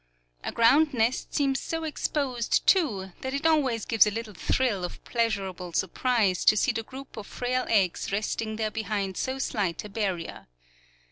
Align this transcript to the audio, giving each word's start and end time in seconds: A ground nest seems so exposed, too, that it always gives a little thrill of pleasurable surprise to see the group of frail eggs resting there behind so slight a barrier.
A 0.43 0.51
ground 0.51 0.95
nest 0.95 1.31
seems 1.35 1.59
so 1.59 1.83
exposed, 1.83 2.65
too, 2.65 3.11
that 3.21 3.35
it 3.35 3.45
always 3.45 3.85
gives 3.85 4.07
a 4.07 4.09
little 4.09 4.33
thrill 4.33 4.83
of 4.83 5.03
pleasurable 5.03 5.73
surprise 5.73 6.43
to 6.45 6.57
see 6.57 6.71
the 6.71 6.81
group 6.81 7.17
of 7.17 7.27
frail 7.27 7.67
eggs 7.69 8.11
resting 8.11 8.55
there 8.55 8.71
behind 8.71 9.15
so 9.15 9.37
slight 9.37 9.85
a 9.85 9.89
barrier. 9.89 10.47